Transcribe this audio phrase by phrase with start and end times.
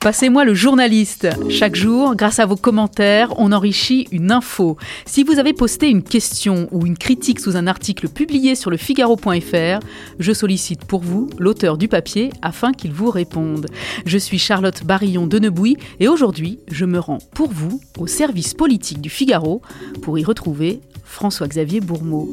[0.00, 1.28] Passez-moi le journaliste.
[1.50, 4.76] Chaque jour, grâce à vos commentaires, on enrichit une info.
[5.06, 8.76] Si vous avez posté une question ou une critique sous un article publié sur le
[8.76, 9.84] figaro.fr,
[10.18, 13.66] je sollicite pour vous l'auteur du papier afin qu'il vous réponde.
[14.06, 18.54] Je suis Charlotte Barillon de Nebouy et aujourd'hui, je me rends pour vous au service
[18.54, 19.62] politique du Figaro
[20.00, 22.28] pour y retrouver François-Xavier Bourmeau.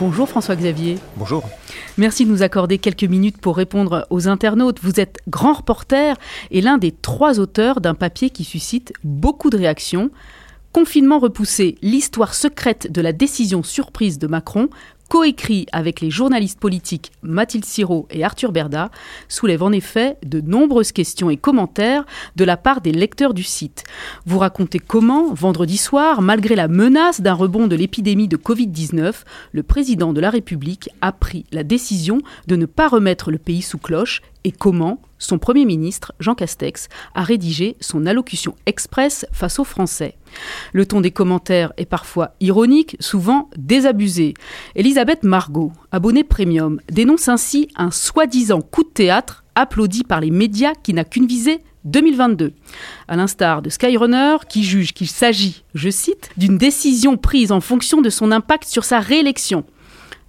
[0.00, 0.96] Bonjour François-Xavier.
[1.16, 1.46] Bonjour.
[1.98, 4.78] Merci de nous accorder quelques minutes pour répondre aux internautes.
[4.80, 6.16] Vous êtes grand reporter
[6.50, 10.10] et l'un des trois auteurs d'un papier qui suscite beaucoup de réactions.
[10.72, 14.70] Confinement repoussé, l'histoire secrète de la décision surprise de Macron,
[15.10, 18.92] coécrit avec les journalistes politiques Mathilde Siro et Arthur Berda,
[19.28, 22.06] soulève en effet de nombreuses questions et commentaires
[22.36, 23.82] de la part des lecteurs du site.
[24.24, 29.62] Vous racontez comment, vendredi soir, malgré la menace d'un rebond de l'épidémie de Covid-19, le
[29.64, 33.78] président de la République a pris la décision de ne pas remettre le pays sous
[33.78, 39.64] cloche et comment son Premier ministre, Jean Castex, a rédigé son allocution express face aux
[39.64, 40.16] Français.
[40.72, 44.34] Le ton des commentaires est parfois ironique, souvent désabusé.
[44.74, 50.72] Elisabeth Margot, abonnée premium, dénonce ainsi un soi-disant coup de théâtre applaudi par les médias
[50.82, 52.52] qui n'a qu'une visée 2022.
[53.08, 58.00] À l'instar de Skyrunner, qui juge qu'il s'agit, je cite, d'une décision prise en fonction
[58.00, 59.64] de son impact sur sa réélection.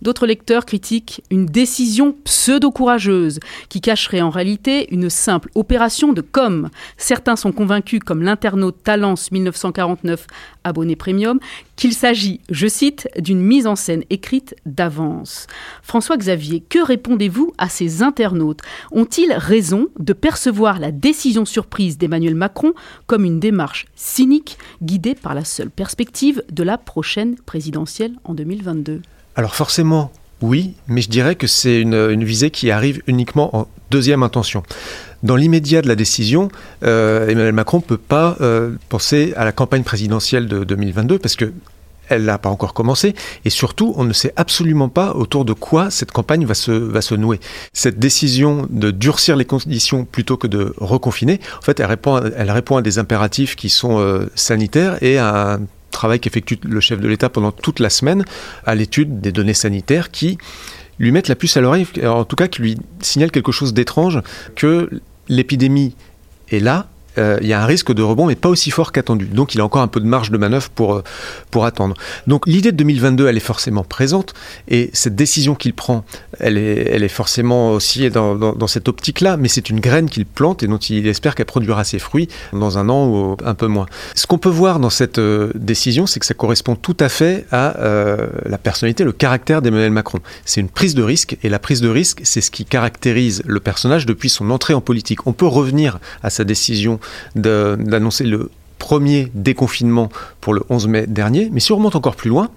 [0.01, 6.69] D'autres lecteurs critiquent une décision pseudo-courageuse qui cacherait en réalité une simple opération de com.
[6.97, 10.25] Certains sont convaincus, comme l'internaute Talence 1949
[10.63, 11.39] abonné premium,
[11.75, 15.47] qu'il s'agit, je cite, d'une mise en scène écrite d'avance.
[15.83, 18.61] François Xavier, que répondez-vous à ces internautes?
[18.91, 22.73] Ont-ils raison de percevoir la décision surprise d'Emmanuel Macron
[23.05, 29.01] comme une démarche cynique guidée par la seule perspective de la prochaine présidentielle en 2022
[29.35, 34.23] alors forcément, oui, mais je dirais que c'est une, visée qui arrive uniquement en deuxième
[34.23, 34.63] intention.
[35.23, 36.49] Dans l'immédiat de la décision,
[36.83, 41.35] euh, Emmanuel Macron ne peut pas euh, penser à la campagne présidentielle de 2022 parce
[41.35, 41.53] que
[42.09, 43.15] elle n'a pas encore commencé,
[43.45, 47.01] et surtout, on ne sait absolument pas autour de quoi cette campagne va se, va
[47.01, 47.39] se nouer.
[47.71, 52.51] Cette décision de durcir les conditions plutôt que de reconfiner, en fait, elle répond, elle
[52.51, 55.59] répond à des impératifs qui sont euh, sanitaires et à un
[55.91, 58.25] travail qu'effectue le chef de l'État pendant toute la semaine
[58.65, 60.37] à l'étude des données sanitaires qui
[60.99, 64.21] lui mettent la puce à l'oreille, en tout cas qui lui signalent quelque chose d'étrange,
[64.55, 64.89] que
[65.27, 65.95] l'épidémie
[66.49, 69.25] est là, euh, il y a un risque de rebond, mais pas aussi fort qu'attendu.
[69.25, 71.03] Donc il a encore un peu de marge de manœuvre pour, euh,
[71.49, 71.95] pour attendre.
[72.27, 74.33] Donc l'idée de 2022, elle est forcément présente,
[74.67, 76.05] et cette décision qu'il prend,
[76.39, 80.25] elle est, elle est forcément aussi dans, dans, cette optique-là, mais c'est une graine qu'il
[80.25, 83.67] plante et dont il espère qu'elle produira ses fruits dans un an ou un peu
[83.67, 83.87] moins.
[84.15, 87.45] Ce qu'on peut voir dans cette euh, décision, c'est que ça correspond tout à fait
[87.51, 87.75] à
[88.45, 90.19] la personnalité, le caractère d'Emmanuel Macron.
[90.45, 93.59] C'est une prise de risque, et la prise de risque, c'est ce qui caractérise le
[93.59, 95.27] personnage depuis son entrée en politique.
[95.27, 96.99] On peut revenir à sa décision
[97.35, 100.09] d'annoncer le premier déconfinement
[100.41, 101.49] pour le 11 mai dernier.
[101.51, 102.49] Mais si on remonte encore plus loin,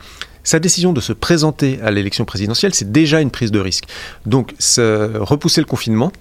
[0.45, 3.85] sa décision de se présenter à l'élection présidentielle, c'est déjà une prise de risque.
[4.27, 6.13] Donc repousser le confinement,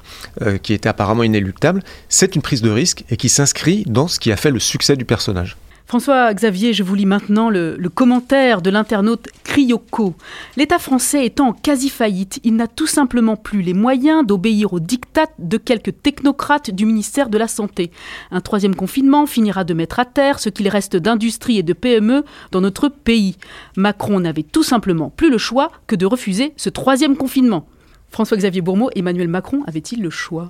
[0.41, 4.19] euh, qui était apparemment inéluctable, c'est une prise de risque et qui s'inscrit dans ce
[4.19, 5.57] qui a fait le succès du personnage.
[5.93, 10.15] François Xavier, je vous lis maintenant le, commentaire de l'internaute Cryoko.
[10.57, 15.29] L'État français étant en quasi-faillite, il n'a tout simplement plus les moyens d'obéir aux dictats
[15.37, 17.91] de quelques technocrates du ministère de la Santé.
[18.31, 22.25] Un troisième confinement finira de mettre à terre ce qu'il reste d'industrie et de PME
[22.49, 23.37] dans notre pays.
[23.77, 27.67] Macron n'avait tout simplement plus le choix que de refuser ce troisième confinement.
[28.09, 30.49] François-Xavier Bourmeau, Emmanuel Macron avait-il le choix?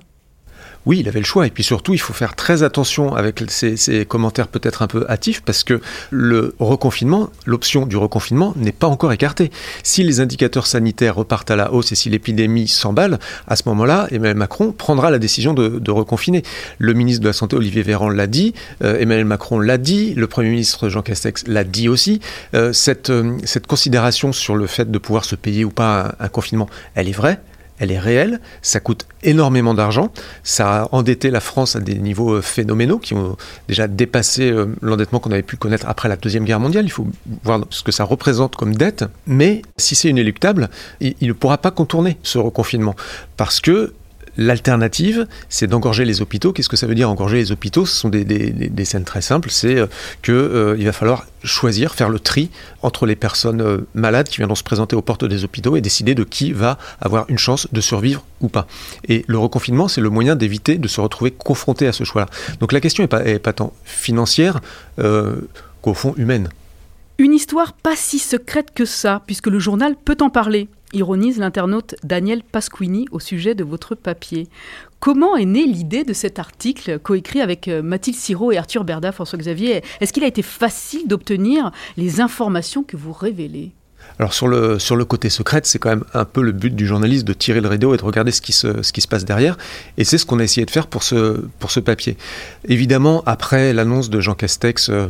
[0.86, 1.46] Oui, il avait le choix.
[1.46, 5.42] Et puis surtout, il faut faire très attention avec ces, commentaires peut-être un peu hâtifs,
[5.42, 9.50] parce que le reconfinement, l'option du reconfinement n'est pas encore écartée.
[9.82, 14.08] Si les indicateurs sanitaires repartent à la hausse et si l'épidémie s'emballe, à ce moment-là,
[14.10, 16.42] Emmanuel Macron prendra la décision de, reconfiner.
[16.78, 20.26] Le ministre de la Santé, Olivier Véran, l'a dit, euh, Emmanuel Macron l'a dit, le
[20.26, 22.20] Premier ministre Jean Castex l'a dit aussi.
[22.54, 22.72] Euh,
[23.10, 27.08] euh, cette considération sur le fait de pouvoir se payer ou pas un confinement, elle
[27.08, 27.40] est vraie
[27.78, 30.10] elle est réelle, ça coûte énormément d'argent,
[30.42, 33.36] ça a endetté la France à des niveaux euh, phénoménaux qui ont
[33.68, 37.06] déjà dépassé euh, l'endettement qu'on avait pu connaître après la Deuxième Guerre mondiale, il faut
[37.42, 40.70] voir ce que ça représente comme dette, mais si c'est inéluctable,
[41.00, 42.94] il ne pourra pas contourner ce reconfinement,
[43.36, 43.92] parce que
[44.36, 46.52] L'alternative, c'est d'engorger les hôpitaux.
[46.52, 47.86] Qu'est-ce que ça veut dire engorger les hôpitaux?
[47.86, 49.50] Ce sont des, scènes très simples.
[49.50, 49.86] C'est euh,
[50.22, 52.50] qu'il euh, va falloir choisir, faire le tri
[52.82, 56.14] entre les personnes euh, malades qui viendront se présenter aux portes des hôpitaux et décider
[56.14, 58.66] de qui va avoir une chance de survivre ou pas.
[59.08, 62.28] Et le reconfinement, c'est le moyen d'éviter de se retrouver confronté à ce choix-là.
[62.60, 64.60] Donc la question n'est pas, pas, tant financière
[64.96, 66.48] qu'au fond humaine.
[67.18, 70.68] Une histoire pas si secrète que ça, puisque le journal peut en parler.
[70.94, 74.48] Ironise l'internaute Daniel Pasquini au sujet de votre papier.
[75.00, 79.12] Comment est née l'idée de cet article coécrit avec euh, Mathilde Siro et Arthur Berda,
[79.12, 83.72] François Xavier Est-ce qu'il a été facile d'obtenir les informations que vous révélez?
[84.18, 86.86] Alors sur le, sur le côté secret, c'est quand même un peu le but du
[86.86, 89.24] journaliste de tirer le rideau et de regarder ce qui se, ce qui se passe
[89.24, 89.56] derrière.
[89.98, 92.16] Et c'est ce qu'on a essayé de faire pour ce, pour ce papier.
[92.68, 95.08] Évidemment, après l'annonce de Jean Castex euh,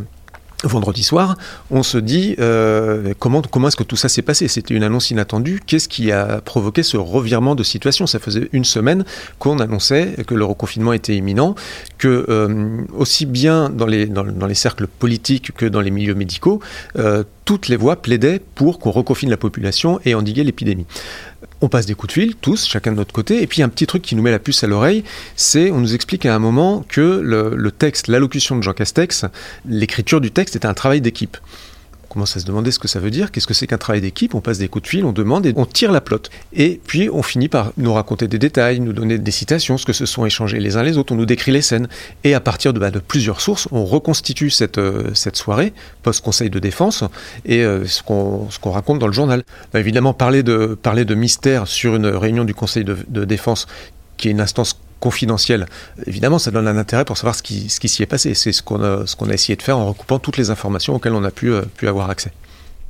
[0.65, 1.37] vendredi soir,
[1.71, 4.49] on se dit euh, comment, est-ce que tout ça s'est passé?
[4.49, 5.61] C'était une annonce inattendue.
[5.65, 8.07] Qu'est-ce qui a provoqué ce revirement de situation?
[8.07, 9.05] Ça faisait une semaine
[9.39, 11.55] qu'on annonçait que le reconfinement était imminent,
[11.99, 16.61] que euh, aussi bien dans les, dans, les cercles politiques que dans les milieux médicaux,
[16.99, 20.87] euh, toutes les voix plaidaient pour qu'on reconfine la population et endiguer l'épidémie
[21.65, 23.43] on passe des coups de fil, tous, chacun de notre côté.
[23.43, 25.03] Et puis un petit truc qui nous met la puce à l'oreille,
[25.35, 29.25] c'est on nous explique à un moment que le, texte, l'allocution de Jean Castex,
[29.67, 31.37] l'écriture du texte est un travail d'équipe
[32.15, 34.35] commence à se demander ce que ça veut dire, qu'est-ce que c'est qu'un travail d'équipe,
[34.35, 36.31] on passe des coups de fil, on demande et on tire la plotte.
[36.53, 39.93] Et puis on finit par nous raconter des détails, nous donner des citations, ce que
[39.93, 41.89] se sont échangés les uns les autres, on nous décrit les scènes.
[42.23, 45.73] Et à partir de, bah, plusieurs sources, on reconstitue cette, euh, cette soirée,
[46.03, 47.03] post-conseil de défense,
[47.45, 49.43] et euh, ce qu'on raconte dans le journal.
[49.73, 53.67] Bah, évidemment, parler de, parler de mystère sur une réunion du conseil de, de défense
[54.17, 55.67] qui est une instance confidentiel.
[56.07, 58.33] Évidemment, ça donne un intérêt pour savoir ce qui, ce qui s'y est passé.
[58.33, 60.95] C'est ce qu'on a, ce qu'on a essayé de faire en recoupant toutes les informations
[60.95, 62.33] auxquelles on a pu, euh, pu avoir accès.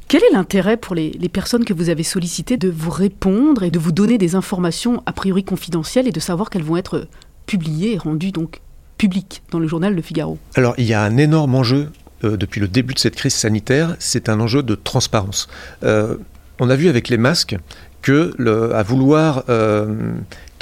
[0.06, 3.72] Quel est l'intérêt pour les, les, personnes que vous avez sollicitées de vous répondre et
[3.72, 7.08] de vous donner des informations a priori confidentielles et de savoir qu'elles vont être
[7.46, 8.60] publiées et rendues donc
[8.96, 10.38] publiques dans le journal Le Figaro?
[10.54, 11.90] Alors, il y a un énorme enjeu
[12.22, 15.48] euh, depuis le début de cette crise sanitaire, c'est un enjeu de transparence.
[15.82, 16.16] Euh,
[16.60, 17.56] on a vu avec les masques
[18.02, 19.44] que le, à vouloir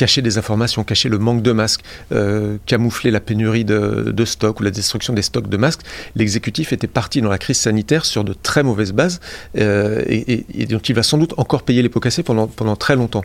[0.02, 4.64] cacher des informations, cacher le manque de masques, euh, camoufler la pénurie de, stocks ou
[4.64, 5.82] la destruction des stocks de masques,
[6.16, 9.20] l'exécutif était parti dans la crise sanitaire sur de très mauvaises bases
[9.58, 12.96] euh, et, donc il va sans doute encore payer les pots cassés pendant, pendant très
[12.96, 13.22] longtemps.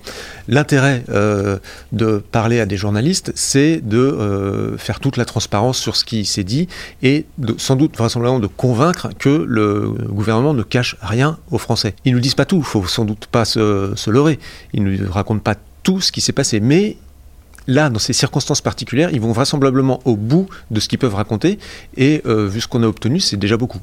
[0.47, 1.57] L'intérêt euh,
[1.93, 6.43] de parler à des journalistes, c'est de faire toute la transparence sur ce qui s'est
[6.43, 6.67] dit
[7.01, 7.25] et
[7.57, 11.95] sans doute vraisemblablement de convaincre que le gouvernement ne cache rien aux Français.
[12.05, 14.37] Ils nous disent pas tout, il faut sans doute pas se, se leurrer.
[14.73, 15.55] Ils ne nous racontent pas
[15.87, 16.59] tout ce qui s'est passé.
[16.59, 16.97] Mais
[17.65, 21.59] là, dans ces circonstances particulières, ils vont vraisemblablement au bout de ce qu'ils peuvent raconter.
[21.95, 23.79] Et euh, vu ce qu'on a obtenu, c'est déjà beaucoup.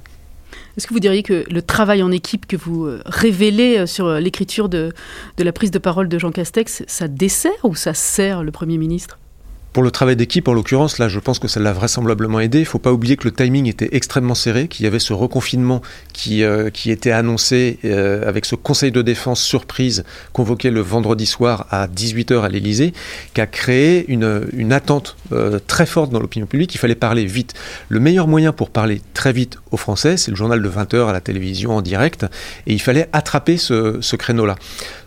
[0.76, 4.12] Est-ce que vous diriez que le travail en équipe que vous euh, révélez euh, sur
[4.20, 4.92] l'écriture de,
[5.38, 8.76] de la prise de parole de Jean Castex, ça dessert ou ça sert le Premier
[8.76, 9.18] ministre?
[9.74, 12.58] Pour le travail d'équipe, en l'occurrence, là, je pense que ça l'a vraisemblablement aidé.
[12.58, 15.12] Il ne faut pas oublier que le timing était extrêmement serré, qu'il y avait ce
[15.12, 15.82] reconfinement
[16.12, 21.66] qui, euh, était annoncé euh, avec ce conseil de défense surprise convoqué le vendredi soir
[21.70, 22.92] à 18h à l'Elysée,
[23.34, 26.72] qui a créé une, attente euh, très forte dans l'opinion publique.
[26.76, 27.54] Il fallait parler vite.
[27.88, 31.12] Le meilleur moyen pour parler très vite aux Français, c'est le journal de 20h à
[31.12, 32.26] la télévision en direct,
[32.68, 34.54] et il fallait attraper ce, ce créneau-là.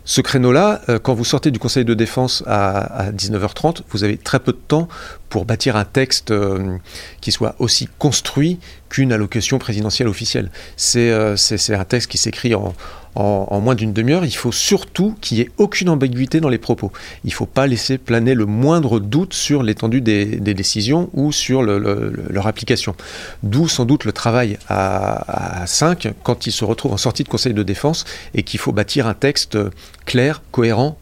[0.08, 4.40] Ce créneau-là, euh, quand vous sortez du Conseil de défense à, 19h30, vous avez très
[4.40, 4.88] peu de temps
[5.28, 6.78] pour bâtir un texte euh,
[7.20, 8.58] qui soit aussi construit
[8.88, 10.50] qu'une allocution présidentielle officielle.
[10.78, 11.36] C'est euh,
[11.68, 12.74] un texte qui s'écrit en,
[13.18, 16.92] en, moins d'une demi-heure, il faut surtout qu'il n'y ait aucune ambiguïté dans les propos.
[17.24, 20.24] Il ne faut pas laisser planer le moindre doute sur l'étendue des,
[20.54, 22.94] décisions ou sur leur application.
[23.42, 27.28] D'où sans doute le travail à, à 5 quand il se retrouve en sortie de
[27.28, 28.04] Conseil de défense
[28.34, 29.58] et qu'il faut bâtir un texte
[30.04, 30.98] clair, cohérent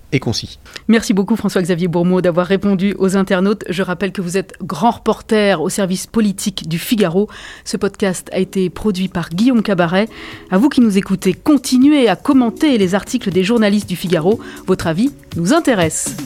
[0.89, 3.65] Merci beaucoup François-Xavier Bourmeau d'avoir répondu aux internautes.
[3.69, 7.29] Je rappelle que vous êtes grand reporter au service politique du Figaro.
[7.65, 10.09] Ce podcast a été produit par Guillaume Cabaret.
[10.51, 14.39] À vous qui nous écoutez, continuez à commenter les articles des journalistes du Figaro.
[14.67, 16.17] Votre avis nous intéresse.